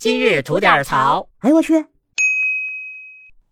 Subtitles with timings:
[0.00, 1.28] 今日吐点槽。
[1.40, 1.84] 哎呦我去！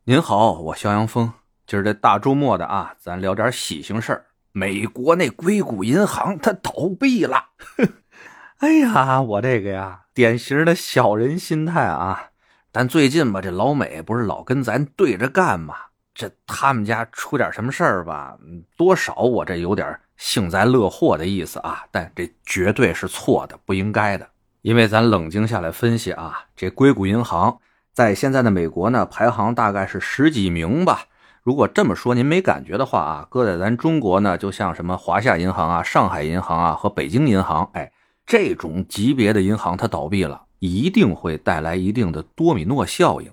[0.05, 1.31] 您好，我肖阳峰。
[1.67, 4.25] 今儿这大周末的啊，咱聊点喜庆事儿。
[4.53, 7.49] 美国那硅谷银行它倒闭了。
[8.61, 12.31] 哎呀，我这个呀，典型的小人心态啊。
[12.73, 15.75] 但最近吧，这老美不是老跟咱对着干吗？
[16.15, 18.39] 这他们家出点什么事儿吧，
[18.75, 21.85] 多少我这有点幸灾乐祸的意思啊。
[21.91, 24.27] 但这绝对是错的，不应该的。
[24.69, 27.59] 因为咱冷静下来分析啊，这硅谷银行
[27.95, 31.07] 在现在的美国呢，排行大概是十几名吧。
[31.43, 37.91] 如果这么说您没感觉的话啊，搁在咱中国呢，就像什么华夏银行啊、上海银行啊和北京银行，哎，
[38.27, 43.31] 这种级别的银行它倒闭了，一定会带来一定的多米诺效应，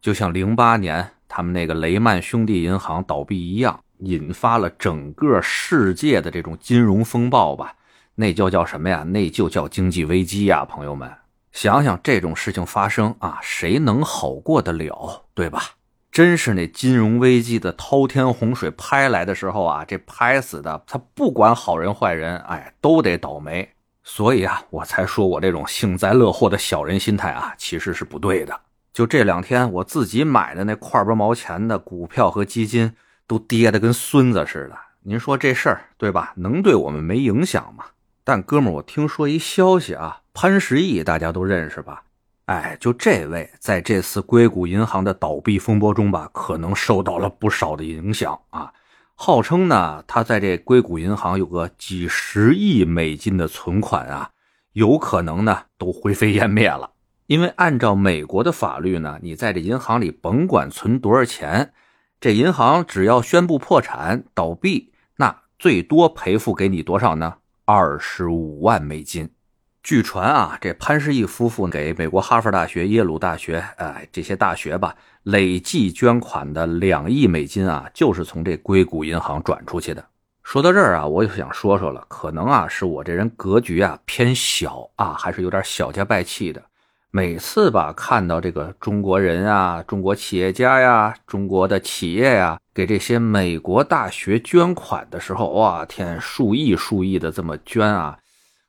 [0.00, 7.74] 就像零八年他们那个雷曼兄弟银行倒闭一样，引发了整个世界的这种金融风暴吧。
[8.16, 9.04] 那就叫什么呀？
[9.04, 11.08] 那就叫经济危机呀，朋友们，
[11.52, 15.62] 想想这种事情发生啊，谁能好过得了，对吧？
[16.10, 23.68] 真是那金融危机的滔天洪水拍来的时候啊，这拍死的他不管好人坏人，哎，都得倒霉。
[24.02, 28.58] 所以啊，我才说我这种幸灾乐祸的小人心态啊，其实是不对的。
[28.94, 32.94] 就这两天我自己买的那块八毛钱的股票和基金，
[33.26, 34.78] 都跌得跟孙子似的。
[35.02, 36.32] 您说这事儿对吧？
[36.36, 37.84] 能对我们没影响吗？
[38.28, 42.02] 但哥们儿，我听说一消息啊，潘石屹大家都认识吧？
[42.46, 48.72] 哎，就这位在这次硅谷银行的倒闭风波中吧，可能受到了不少的影响啊。
[49.14, 54.30] 号称呢，他在这硅谷银行有个几十亿美金的存款啊，
[54.72, 56.90] 有可能呢都灰飞烟灭了。
[57.26, 61.72] 因为按照美国的法律呢，你在这银行里甭管存多少钱，
[62.20, 67.36] 这银行只要宣布破产倒闭，那最多赔付给你多少呢？
[67.68, 69.28] 二十五万美金，
[69.82, 80.06] 据传啊，这潘石屹夫妇给美国哈佛大学、耶鲁大学，哎，这些大学吧，累计捐款的两亿美金啊，就是从这硅谷银行转出去的。
[80.44, 86.62] 说到这儿啊，我就想说说了，可能啊，是我这人格局啊偏小啊，还是有点小家败气的。
[87.16, 98.18] 每次吧，看到这个中国人啊、中国企业家呀、中国的企业呀，给这些美国大学捐款的时候，哇天，数亿数亿的这么捐啊，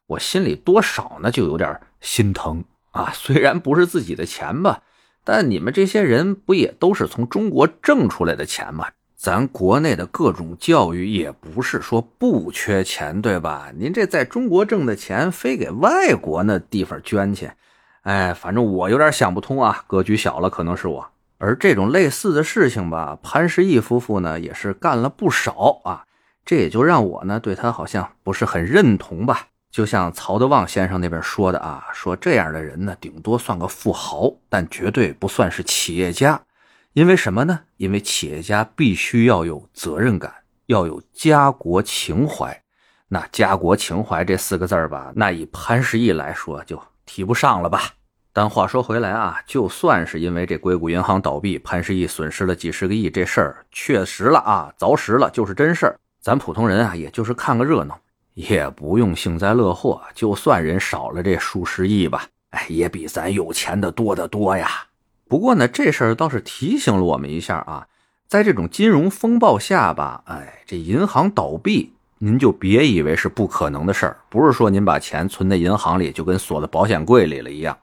[0.07, 3.12] 我心里多少呢就有点心疼啊。
[3.13, 4.81] 虽然不是自己的钱吧，
[5.25, 8.88] 但你们这些人不也都是从中国挣出来的钱吗？
[9.18, 13.74] 咱国内的各种教育也不是说不缺钱，对吧？
[13.78, 17.52] 您这在中国挣的钱，非给外国那地方捐去。
[18.07, 21.09] 哎，反正我有点想不通啊，格局小了，可能是我。
[21.40, 26.06] 而这种类似的事情吧，潘石屹夫妇呢也是干了不少啊，
[26.45, 29.47] 这也就让我呢对他好像不是很认同吧。
[29.69, 36.39] 就像曹德旺先生那边说的啊，说这样的人呢，顶多算个富豪，但绝对不算是企业家。
[36.94, 37.59] 因为什么呢？
[37.75, 40.34] 因为企业家必须要有责任感，
[40.68, 42.63] 要有家国情怀。
[43.09, 47.81] 那家国情怀这四个字儿吧，那以潘石屹来说就提不上了吧。
[48.38, 56.00] 但话说回来啊，就算是因为这硅谷银行倒闭，潘石屹损失了几十个亿，这事儿确实了啊，凿实了，就是真事儿。
[56.22, 58.00] 咱普通人啊，也就是看个热闹，
[58.36, 60.00] 也不用幸灾乐祸。
[60.14, 64.69] 就算人少了这数十亿吧，哎，也比咱有钱的多得多呀。
[65.28, 67.88] 不过呢，这事儿倒是提醒了我们一下啊，
[68.28, 77.75] 在这种金融风暴下吧，哎，这银行倒闭，您就别以为是不可能的事儿，不是说您把钱存在银行里就跟锁在保险柜里了一样。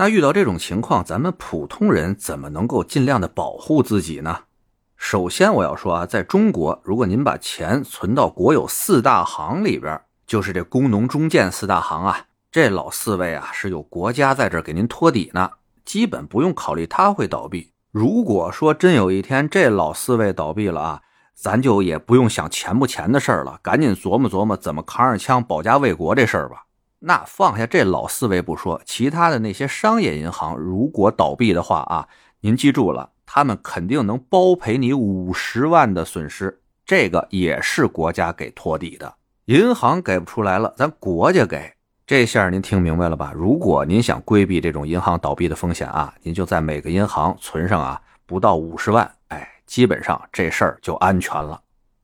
[0.00, 4.34] 那遇到这种情况，咱们普通人怎么能够尽量的保护自己呢？
[4.96, 12.16] 首先，我要说啊，在中国，如果您把钱存到国有四大行里边，就是这工农中建四大行啊，
[12.50, 15.50] 这老四位啊是有国家在这给您托底呢，
[15.84, 17.70] 基本不用考虑他会倒闭。
[17.90, 21.02] 如果说真有一天这老四位倒闭了啊，
[21.34, 26.64] 咱就也不用想钱不钱的事儿了，赶紧琢磨琢磨怎么扛上枪保家卫国这事儿吧。
[27.02, 32.08] 那放下这老思维不说，其他的那些商业银行如果倒闭的话啊，
[32.40, 39.14] 您记住了，他们肯定能包赔你五十万的损失，这个也是国家给托底的。
[39.46, 41.72] 银行给不出来了，咱国家给。
[42.06, 43.32] 这下您听明白了吧？
[43.34, 51.60] 如果您想规避这种银行倒闭的风险啊，您就在每个银行存上啊不到五十万，哎，基本上这事儿就安全了。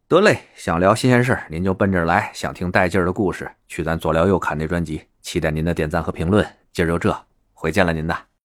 [0.09, 5.03] 得嘞，想聊新鲜事您就奔这儿来；想听带劲儿的故事，去咱左聊右侃那专辑。
[5.21, 6.47] 期待您的点赞和评论。
[6.73, 8.27] 今儿就这，回见了您的。